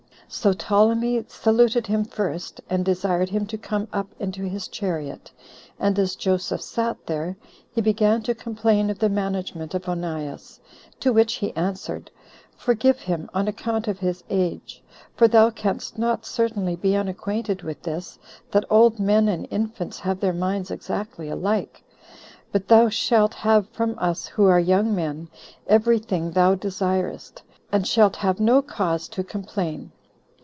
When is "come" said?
3.57-3.89